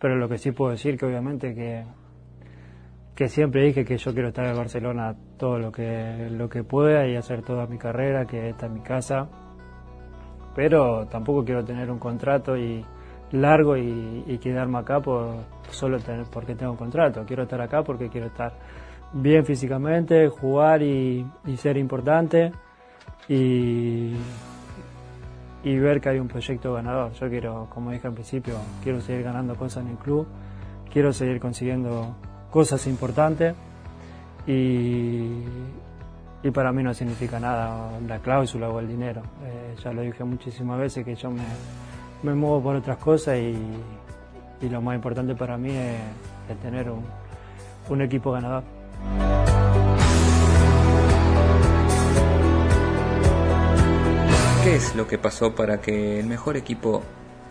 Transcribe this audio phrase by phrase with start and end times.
[0.00, 1.84] pero lo que sí puedo decir que obviamente que,
[3.14, 7.06] que siempre dije que yo quiero estar en Barcelona todo lo que, lo que pueda
[7.06, 9.28] y hacer toda mi carrera, que esta es mi casa,
[10.54, 12.84] pero tampoco quiero tener un contrato y
[13.32, 15.36] largo y, quedarme acá por
[15.70, 18.54] solo tener, porque tengo un contrato, quiero estar acá porque quiero estar
[19.12, 22.52] bien físicamente, jugar y, y ser importante.
[23.28, 24.14] Y,
[25.62, 27.12] y ver que hay un proyecto ganador.
[27.12, 30.26] Yo quiero, como dije al principio, quiero seguir ganando cosas en el club,
[30.92, 32.14] quiero seguir consiguiendo
[32.50, 33.54] cosas importantes
[34.46, 35.28] y,
[36.42, 39.22] y para mí no significa nada la cláusula o el dinero.
[39.44, 41.44] Eh, ya lo dije muchísimas veces que yo me,
[42.22, 43.56] me muevo por otras cosas y,
[44.62, 46.00] y, lo más importante para mí es,
[46.50, 47.04] es tener un,
[47.88, 48.62] un equipo ganador.
[54.70, 57.02] ¿Qué es lo que pasó para que el mejor equipo,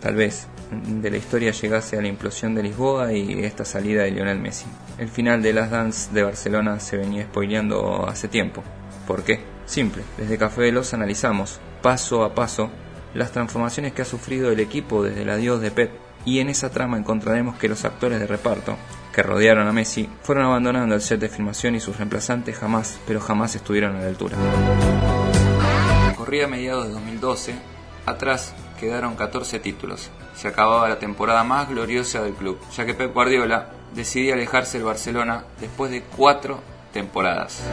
[0.00, 4.12] tal vez, de la historia llegase a la implosión de Lisboa y esta salida de
[4.12, 4.66] Lionel Messi?
[4.98, 8.62] El final de Las Dance de Barcelona se venía spoileando hace tiempo.
[9.04, 9.40] ¿Por qué?
[9.66, 12.70] Simple, desde Café Veloz analizamos, paso a paso,
[13.14, 15.90] las transformaciones que ha sufrido el equipo desde el adiós de Pep,
[16.24, 18.76] y en esa trama encontraremos que los actores de reparto,
[19.12, 23.18] que rodearon a Messi, fueron abandonando el set de filmación y sus reemplazantes jamás, pero
[23.18, 24.36] jamás estuvieron a la altura
[26.28, 27.54] a mediados de 2012,
[28.04, 30.10] atrás quedaron 14 títulos.
[30.34, 34.86] Se acababa la temporada más gloriosa del club, ya que Pep Guardiola decidía alejarse del
[34.86, 36.60] Barcelona después de cuatro
[36.92, 37.64] temporadas.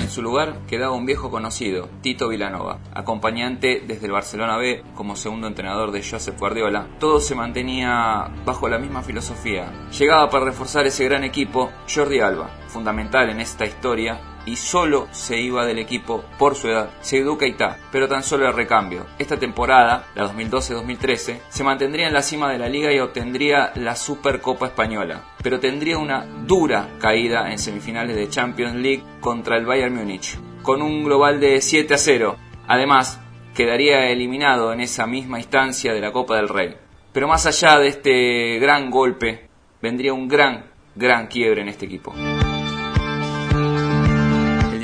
[0.00, 5.16] En su lugar quedaba un viejo conocido, Tito Vilanova, acompañante desde el Barcelona B como
[5.16, 6.86] segundo entrenador de Josep Guardiola.
[6.98, 9.70] Todo se mantenía bajo la misma filosofía.
[9.96, 15.40] Llegaba para reforzar ese gran equipo Jordi Alba, fundamental en esta historia y solo se
[15.40, 19.06] iba del equipo por su edad, Seydou Keita, pero tan solo el recambio.
[19.18, 23.96] Esta temporada, la 2012-2013, se mantendría en la cima de la liga y obtendría la
[23.96, 29.94] Supercopa Española, pero tendría una dura caída en semifinales de Champions League contra el Bayern
[29.94, 32.36] Múnich, con un global de 7 a 0.
[32.66, 33.20] Además,
[33.54, 36.76] quedaría eliminado en esa misma instancia de la Copa del Rey.
[37.12, 39.48] Pero más allá de este gran golpe,
[39.80, 40.64] vendría un gran,
[40.96, 42.12] gran quiebre en este equipo.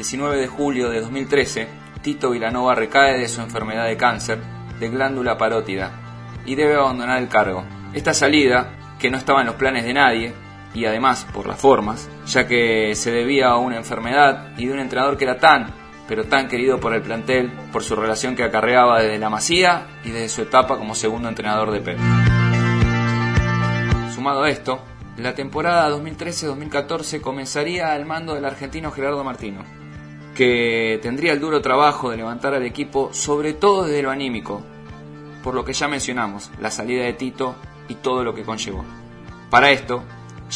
[0.01, 1.69] 19 de julio de 2013,
[2.01, 4.39] Tito Vilanova recae de su enfermedad de cáncer
[4.79, 5.91] de glándula parótida
[6.47, 7.65] y debe abandonar el cargo.
[7.93, 10.33] Esta salida, que no estaba en los planes de nadie,
[10.73, 14.79] y además por las formas, ya que se debía a una enfermedad y de un
[14.79, 15.71] entrenador que era tan,
[16.09, 20.13] pero tan querido por el plantel, por su relación que acarreaba desde la Masía y
[20.13, 21.99] desde su etapa como segundo entrenador de Pep.
[24.15, 24.81] Sumado a esto,
[25.19, 29.63] la temporada 2013-2014 comenzaría al mando del argentino Gerardo Martino,
[30.35, 34.63] que tendría el duro trabajo de levantar al equipo, sobre todo desde lo anímico,
[35.43, 37.55] por lo que ya mencionamos, la salida de Tito
[37.89, 38.85] y todo lo que conllevó.
[39.51, 40.05] Para esto,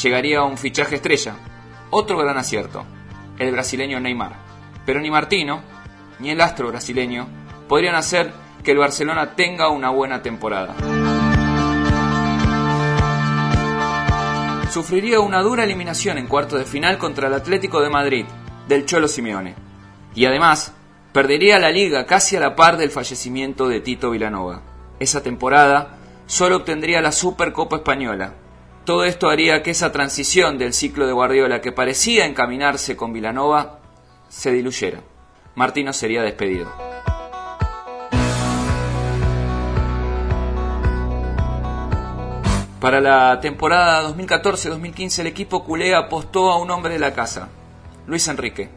[0.03, 1.37] llegaría un fichaje estrella,
[1.91, 2.85] otro gran acierto,
[3.39, 4.37] el brasileño Neymar.
[4.87, 5.63] Pero ni Martino,
[6.19, 7.27] ni el astro brasileño,
[7.69, 10.75] podrían hacer que el Barcelona tenga una buena temporada.
[14.71, 18.27] Sufriría una dura eliminación en cuarto de final contra el Atlético de Madrid,
[18.67, 19.64] del Cholo Simeone.
[20.15, 20.73] Y además,
[21.13, 24.63] perdería la liga casi a la par del fallecimiento de Tito Vilanova.
[25.01, 28.35] Esa temporada solo obtendría la Supercopa Española.
[28.85, 33.81] Todo esto haría que esa transición del ciclo de Guardiola que parecía encaminarse con Vilanova
[34.29, 35.01] se diluyera.
[35.55, 36.71] Martino sería despedido.
[42.81, 47.49] Para la temporada 2014-2015 el equipo culé apostó a un hombre de la casa,
[48.07, 48.69] Luis Enrique,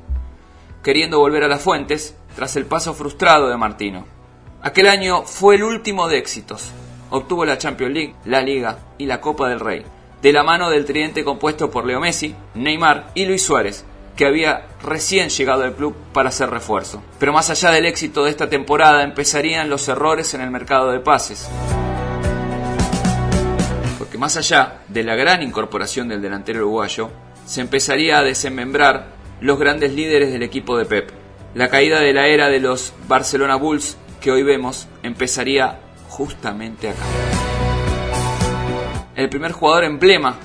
[0.87, 4.05] queriendo volver a las fuentes tras el paso frustrado de Martino.
[4.61, 6.71] Aquel año fue el último de éxitos.
[7.09, 9.83] Obtuvo la Champions League, la Liga y la Copa del Rey,
[10.21, 13.83] de la mano del tridente compuesto por Leo Messi, Neymar y Luis Suárez,
[14.15, 17.03] que había recién llegado al club para hacer refuerzo.
[17.19, 21.01] Pero más allá del éxito de esta temporada empezarían los errores en el mercado de
[21.01, 21.49] pases.
[23.97, 27.09] Porque más allá de la gran incorporación del delantero uruguayo,
[27.45, 31.11] se empezaría a desmembrar los grandes líderes del equipo de Pep.
[31.53, 35.79] La caída de la era de los Barcelona Bulls que hoy vemos empezaría
[36.09, 37.03] justamente acá.
[39.15, 40.37] El primer jugador emblema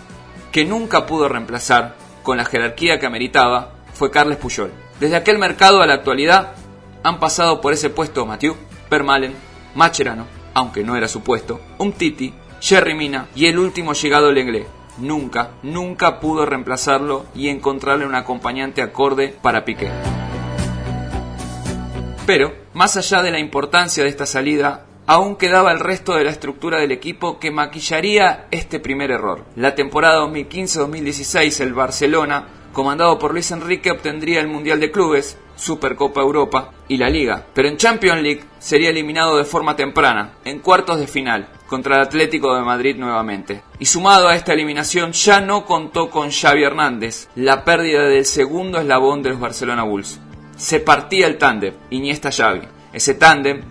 [0.50, 4.72] que nunca pudo reemplazar con la jerarquía que ameritaba fue Carles Puyol.
[5.00, 6.54] Desde aquel mercado a la actualidad
[7.02, 8.56] han pasado por ese puesto Mathieu,
[8.88, 9.34] Permalen,
[9.74, 15.52] Macherano, aunque no era su puesto, Umtiti, Jerry Mina y el último llegado Lenglet nunca,
[15.62, 19.90] nunca pudo reemplazarlo y encontrarle un acompañante acorde para Piqué.
[22.26, 26.30] Pero, más allá de la importancia de esta salida, aún quedaba el resto de la
[26.30, 29.44] estructura del equipo que maquillaría este primer error.
[29.56, 36.20] La temporada 2015-2016 el Barcelona, comandado por Luis Enrique, obtendría el Mundial de Clubes, Supercopa
[36.20, 40.98] Europa y la Liga, pero en Champions League sería eliminado de forma temprana, en cuartos
[40.98, 43.62] de final, contra el Atlético de Madrid nuevamente.
[43.78, 48.78] Y sumado a esta eliminación ya no contó con Xavi Hernández, la pérdida del segundo
[48.78, 50.20] eslabón de los Barcelona Bulls.
[50.56, 53.62] Se partía el tándem Iniesta-Xavi, ese tándem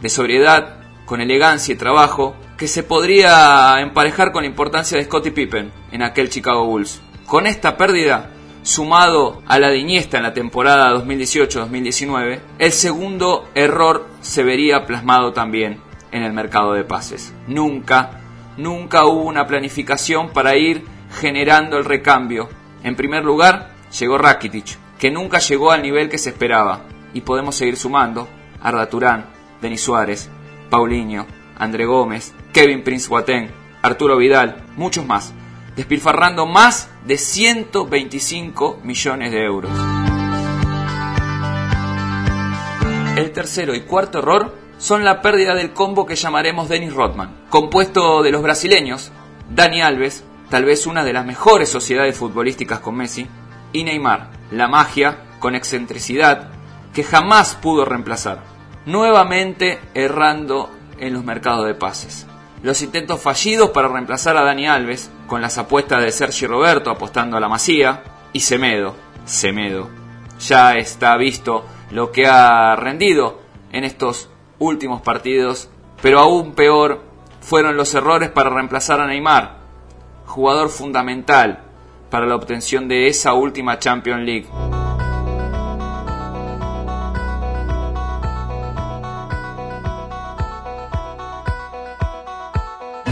[0.00, 5.32] de sobriedad, con elegancia y trabajo, que se podría emparejar con la importancia de Scottie
[5.32, 7.00] Pippen en aquel Chicago Bulls.
[7.26, 8.30] Con esta pérdida,
[8.66, 15.80] sumado a la de en la temporada 2018-2019, el segundo error se vería plasmado también
[16.10, 17.32] en el mercado de pases.
[17.46, 18.20] Nunca,
[18.56, 20.84] nunca hubo una planificación para ir
[21.20, 22.48] generando el recambio.
[22.82, 26.82] En primer lugar, llegó Rakitic, que nunca llegó al nivel que se esperaba.
[27.14, 28.26] Y podemos seguir sumando
[28.60, 29.26] Arda Turán,
[29.62, 30.28] Denis Suárez,
[30.70, 31.24] Paulinho,
[31.56, 33.48] André Gómez, Kevin Prince Boateng,
[33.80, 35.32] Arturo Vidal, muchos más,
[35.76, 39.70] despilfarrando más de 125 millones de euros.
[43.16, 48.22] El tercero y cuarto error son la pérdida del combo que llamaremos Dennis Rodman, compuesto
[48.22, 49.10] de los brasileños,
[49.50, 53.26] Dani Alves, tal vez una de las mejores sociedades futbolísticas con Messi,
[53.72, 56.50] y Neymar, la magia con excentricidad
[56.92, 58.42] que jamás pudo reemplazar,
[58.86, 62.26] nuevamente errando en los mercados de pases.
[62.62, 67.36] Los intentos fallidos para reemplazar a Dani Alves, con las apuestas de Sergi Roberto apostando
[67.36, 68.02] a la Masía,
[68.32, 68.94] y Semedo,
[69.24, 69.88] Semedo.
[70.40, 73.40] Ya está visto lo que ha rendido
[73.72, 74.28] en estos
[74.58, 75.70] últimos partidos,
[76.02, 77.02] pero aún peor
[77.40, 79.56] fueron los errores para reemplazar a Neymar,
[80.26, 81.62] jugador fundamental
[82.10, 84.48] para la obtención de esa última Champions League.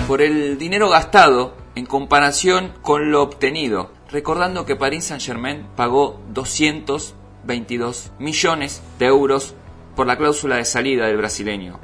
[0.06, 8.12] Por el dinero gastado en comparación con lo obtenido, recordando que Paris Saint-Germain pagó 222
[8.18, 9.54] millones de euros
[9.96, 11.80] por la cláusula de salida del brasileño.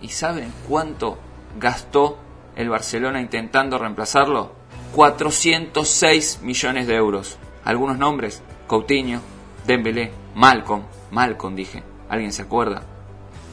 [0.00, 1.18] ¿Y saben cuánto
[1.58, 2.18] gastó
[2.54, 4.52] el Barcelona intentando reemplazarlo?
[4.94, 7.38] 406 millones de euros.
[7.64, 9.20] Algunos nombres, Coutinho,
[9.66, 12.82] Dembélé, Malcolm, Malcolm dije, ¿alguien se acuerda?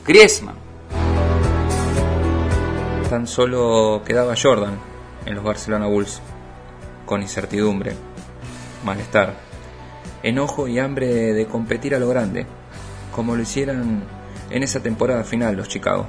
[0.05, 0.55] Griezmann.
[3.09, 4.92] Tan solo quedaba Jordan
[5.25, 6.21] en los Barcelona Bulls,
[7.05, 7.93] con incertidumbre,
[8.83, 9.35] malestar,
[10.23, 12.45] enojo y hambre de competir a lo grande,
[13.13, 14.03] como lo hicieran
[14.49, 16.07] en esa temporada final los Chicago.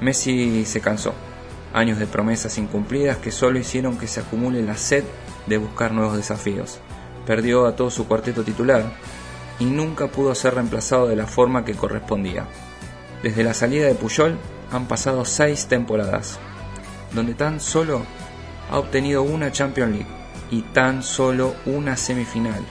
[0.00, 1.14] Messi se cansó,
[1.72, 5.04] años de promesas incumplidas que solo hicieron que se acumule la sed
[5.46, 6.80] de buscar nuevos desafíos.
[7.26, 8.84] Perdió a todo su cuarteto titular
[9.58, 12.46] y nunca pudo ser reemplazado de la forma que correspondía.
[13.22, 14.38] Desde la salida de Puyol
[14.72, 16.38] han pasado seis temporadas,
[17.12, 18.02] donde tan solo
[18.70, 20.06] ha obtenido una Champions League
[20.50, 22.64] y tan solo una semifinal.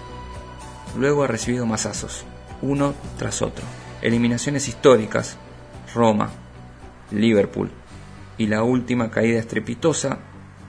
[0.97, 2.25] Luego ha recibido masazos,
[2.61, 3.65] uno tras otro.
[4.01, 5.37] Eliminaciones históricas,
[5.93, 6.29] Roma,
[7.11, 7.69] Liverpool
[8.37, 10.19] y la última caída estrepitosa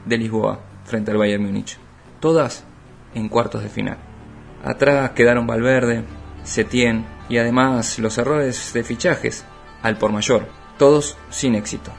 [0.05, 1.79] de Lisboa frente al Bayern Múnich.
[2.19, 2.65] Todas
[3.15, 3.99] en cuartos de final.
[4.65, 6.05] Atrás quedaron Valverde,
[6.43, 9.45] Setien y además los errores de fichajes
[9.83, 10.49] al por mayor,
[10.79, 11.93] todos sin éxito.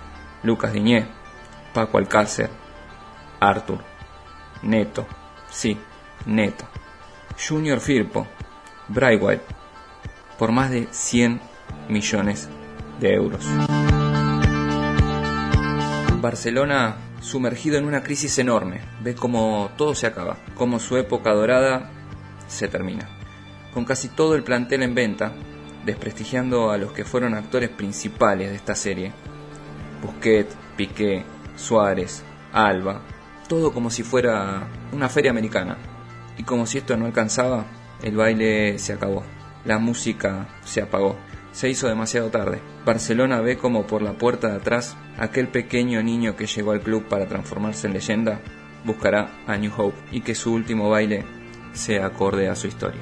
[0.43, 1.05] Lucas Diñé,
[1.73, 2.49] Paco Alcácer,
[3.41, 3.79] Arthur,
[4.61, 5.07] Neto,
[5.49, 5.75] sí,
[6.27, 6.65] Neto,
[7.47, 8.27] Junior Firpo,
[8.87, 9.43] Brightwhite,
[10.37, 11.41] por más de 100
[11.89, 12.49] millones
[12.99, 13.43] de euros.
[16.21, 21.89] Barcelona sumergido en una crisis enorme, ve cómo todo se acaba, cómo su época dorada
[22.47, 23.09] se termina.
[23.73, 25.33] Con casi todo el plantel en venta,
[25.83, 29.13] desprestigiando a los que fueron actores principales de esta serie.
[30.03, 31.23] Busquets, Piqué,
[31.55, 33.01] Suárez, Alba,
[33.51, 35.75] todo como si fuera una feria americana.
[36.37, 37.65] Y como si esto no alcanzaba,
[38.01, 39.25] el baile se acabó,
[39.65, 41.17] la música se apagó,
[41.51, 42.61] se hizo demasiado tarde.
[42.85, 47.03] Barcelona ve como por la puerta de atrás aquel pequeño niño que llegó al club
[47.09, 48.39] para transformarse en leyenda
[48.85, 51.25] buscará a New Hope y que su último baile
[51.73, 53.01] sea acorde a su historia.